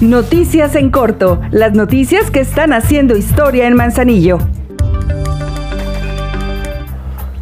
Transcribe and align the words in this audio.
Noticias 0.00 0.76
en 0.76 0.90
corto, 0.90 1.40
las 1.50 1.72
noticias 1.72 2.30
que 2.30 2.38
están 2.38 2.72
haciendo 2.72 3.16
historia 3.16 3.66
en 3.66 3.74
Manzanillo. 3.74 4.38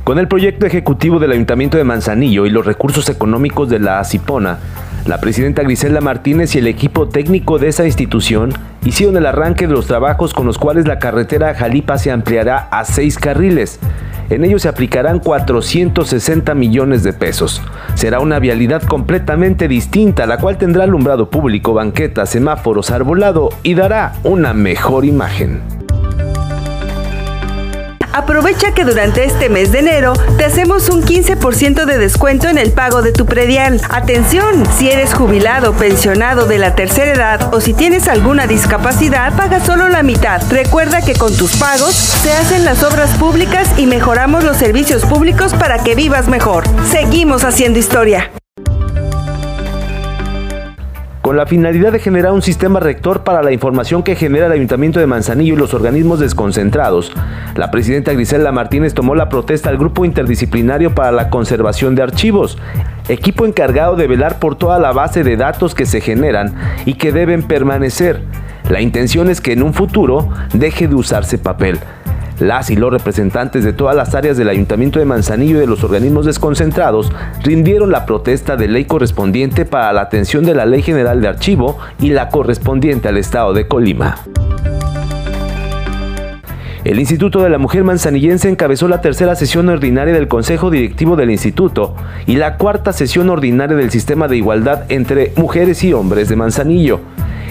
Con 0.04 0.18
el 0.18 0.26
proyecto 0.26 0.64
ejecutivo 0.64 1.18
del 1.18 1.32
Ayuntamiento 1.32 1.76
de 1.76 1.84
Manzanillo 1.84 2.46
y 2.46 2.50
los 2.50 2.64
recursos 2.64 3.10
económicos 3.10 3.68
de 3.68 3.78
la 3.78 4.00
ACIPONA, 4.00 4.58
la 5.04 5.20
presidenta 5.20 5.64
Griselda 5.64 6.00
Martínez 6.00 6.54
y 6.54 6.58
el 6.60 6.66
equipo 6.66 7.08
técnico 7.08 7.58
de 7.58 7.68
esa 7.68 7.84
institución 7.84 8.54
hicieron 8.86 9.18
el 9.18 9.26
arranque 9.26 9.66
de 9.66 9.74
los 9.74 9.86
trabajos 9.86 10.32
con 10.32 10.46
los 10.46 10.56
cuales 10.56 10.88
la 10.88 10.98
carretera 10.98 11.54
Jalipa 11.54 11.98
se 11.98 12.10
ampliará 12.10 12.68
a 12.70 12.86
seis 12.86 13.18
carriles. 13.18 13.78
En 14.28 14.44
ellos 14.44 14.62
se 14.62 14.68
aplicarán 14.68 15.20
460 15.20 16.54
millones 16.54 17.02
de 17.02 17.12
pesos. 17.12 17.62
Será 17.94 18.20
una 18.20 18.38
vialidad 18.38 18.82
completamente 18.82 19.68
distinta, 19.68 20.26
la 20.26 20.38
cual 20.38 20.58
tendrá 20.58 20.84
alumbrado 20.84 21.30
público, 21.30 21.74
banquetas, 21.74 22.30
semáforos, 22.30 22.90
arbolado 22.90 23.50
y 23.62 23.74
dará 23.74 24.14
una 24.24 24.52
mejor 24.52 25.04
imagen. 25.04 25.75
Aprovecha 28.16 28.72
que 28.72 28.86
durante 28.86 29.24
este 29.24 29.50
mes 29.50 29.72
de 29.72 29.80
enero 29.80 30.14
te 30.38 30.46
hacemos 30.46 30.88
un 30.88 31.02
15% 31.02 31.84
de 31.84 31.98
descuento 31.98 32.48
en 32.48 32.56
el 32.56 32.72
pago 32.72 33.02
de 33.02 33.12
tu 33.12 33.26
predial. 33.26 33.78
Atención, 33.90 34.64
si 34.78 34.88
eres 34.88 35.12
jubilado, 35.12 35.74
pensionado 35.74 36.46
de 36.46 36.56
la 36.56 36.74
tercera 36.74 37.12
edad 37.12 37.52
o 37.52 37.60
si 37.60 37.74
tienes 37.74 38.08
alguna 38.08 38.46
discapacidad, 38.46 39.36
paga 39.36 39.62
solo 39.62 39.90
la 39.90 40.02
mitad. 40.02 40.40
Recuerda 40.48 41.02
que 41.02 41.12
con 41.12 41.36
tus 41.36 41.58
pagos 41.58 41.92
se 41.92 42.32
hacen 42.32 42.64
las 42.64 42.82
obras 42.84 43.10
públicas 43.18 43.68
y 43.76 43.84
mejoramos 43.84 44.44
los 44.44 44.56
servicios 44.56 45.04
públicos 45.04 45.52
para 45.52 45.84
que 45.84 45.94
vivas 45.94 46.26
mejor. 46.26 46.64
Seguimos 46.90 47.44
haciendo 47.44 47.78
historia 47.78 48.30
con 51.26 51.36
la 51.36 51.46
finalidad 51.46 51.90
de 51.90 51.98
generar 51.98 52.30
un 52.30 52.40
sistema 52.40 52.78
rector 52.78 53.24
para 53.24 53.42
la 53.42 53.50
información 53.50 54.04
que 54.04 54.14
genera 54.14 54.46
el 54.46 54.52
Ayuntamiento 54.52 55.00
de 55.00 55.08
Manzanillo 55.08 55.54
y 55.54 55.56
los 55.56 55.74
organismos 55.74 56.20
desconcentrados. 56.20 57.12
La 57.56 57.72
presidenta 57.72 58.12
Griselda 58.12 58.52
Martínez 58.52 58.94
tomó 58.94 59.16
la 59.16 59.28
protesta 59.28 59.68
al 59.68 59.76
Grupo 59.76 60.04
Interdisciplinario 60.04 60.94
para 60.94 61.10
la 61.10 61.28
Conservación 61.28 61.96
de 61.96 62.04
Archivos, 62.04 62.58
equipo 63.08 63.44
encargado 63.44 63.96
de 63.96 64.06
velar 64.06 64.38
por 64.38 64.54
toda 64.54 64.78
la 64.78 64.92
base 64.92 65.24
de 65.24 65.36
datos 65.36 65.74
que 65.74 65.84
se 65.84 66.00
generan 66.00 66.54
y 66.84 66.94
que 66.94 67.10
deben 67.10 67.42
permanecer. 67.42 68.22
La 68.70 68.80
intención 68.80 69.28
es 69.28 69.40
que 69.40 69.50
en 69.50 69.64
un 69.64 69.74
futuro 69.74 70.28
deje 70.54 70.86
de 70.86 70.94
usarse 70.94 71.38
papel. 71.38 71.80
Las 72.38 72.70
y 72.70 72.76
los 72.76 72.92
representantes 72.92 73.64
de 73.64 73.72
todas 73.72 73.96
las 73.96 74.14
áreas 74.14 74.36
del 74.36 74.50
Ayuntamiento 74.50 74.98
de 74.98 75.06
Manzanillo 75.06 75.56
y 75.56 75.60
de 75.60 75.66
los 75.66 75.82
organismos 75.82 76.26
desconcentrados 76.26 77.10
rindieron 77.42 77.90
la 77.90 78.04
protesta 78.04 78.56
de 78.56 78.68
ley 78.68 78.84
correspondiente 78.84 79.64
para 79.64 79.92
la 79.92 80.02
atención 80.02 80.44
de 80.44 80.54
la 80.54 80.66
Ley 80.66 80.82
General 80.82 81.20
de 81.20 81.28
Archivo 81.28 81.78
y 81.98 82.10
la 82.10 82.28
correspondiente 82.28 83.08
al 83.08 83.16
Estado 83.16 83.54
de 83.54 83.66
Colima. 83.66 84.16
El 86.84 87.00
Instituto 87.00 87.42
de 87.42 87.50
la 87.50 87.58
Mujer 87.58 87.82
Manzanillense 87.82 88.48
encabezó 88.48 88.86
la 88.86 89.00
tercera 89.00 89.34
sesión 89.34 89.68
ordinaria 89.68 90.14
del 90.14 90.28
Consejo 90.28 90.70
Directivo 90.70 91.16
del 91.16 91.32
Instituto 91.32 91.96
y 92.26 92.36
la 92.36 92.58
cuarta 92.58 92.92
sesión 92.92 93.28
ordinaria 93.28 93.76
del 93.76 93.90
Sistema 93.90 94.28
de 94.28 94.36
Igualdad 94.36 94.84
entre 94.88 95.32
Mujeres 95.36 95.82
y 95.82 95.92
Hombres 95.92 96.28
de 96.28 96.36
Manzanillo 96.36 97.00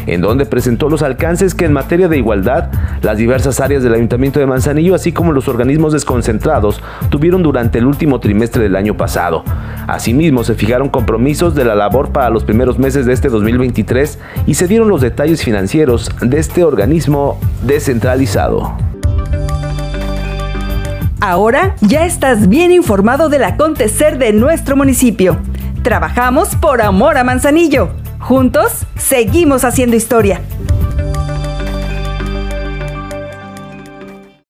en 0.08 0.22
donde 0.22 0.46
presentó 0.46 0.90
los 0.90 1.02
alcances 1.02 1.56
que 1.56 1.66
en 1.66 1.74
materia 1.74 2.08
de 2.08 2.18
igualdad 2.18 2.70
las 3.02 3.18
diversas 3.18 3.60
áreas 3.60 3.84
del 3.84 3.94
Ayuntamiento 3.94 4.40
de 4.40 4.46
Manzanillo, 4.46 4.96
así 4.96 5.12
como 5.12 5.32
los 5.32 5.48
organismos 5.48 5.94
desconcentrados, 5.94 6.82
tuvieron 7.10 7.44
durante 7.44 7.80
el 7.80 7.86
último 7.86 8.20
trimestre 8.20 8.64
del 8.64 8.76
año 8.76 8.96
pasado. 8.98 9.44
Asimismo, 9.88 10.44
se 10.44 10.56
fijaron 10.56 10.90
compromisos 10.90 11.56
de 11.56 11.66
la 11.66 11.76
labor 11.76 12.12
para 12.12 12.30
los 12.30 12.44
primeros 12.44 12.80
meses 12.80 13.06
de 13.06 13.14
este 13.14 13.30
2023 13.30 14.20
y 14.46 14.56
se 14.56 14.68
dieron 14.68 14.90
los 14.90 15.02
detalles 15.02 15.44
financieros 15.44 16.12
de 16.22 16.40
este 16.40 16.64
organismo 16.64 17.40
descentralizado. 17.64 18.76
Ahora 21.22 21.76
ya 21.82 22.06
estás 22.06 22.50
bien 22.50 22.72
informado 22.72 23.30
del 23.30 23.44
acontecer 23.46 24.18
de 24.18 24.34
nuestro 24.34 24.76
municipio. 24.76 25.38
Trabajamos 25.82 26.56
por 26.56 26.82
amor 26.82 27.18
a 27.18 27.24
Manzanillo. 27.24 28.05
Juntos, 28.26 28.88
seguimos 28.98 29.64
haciendo 29.64 29.96
historia. 29.96 30.42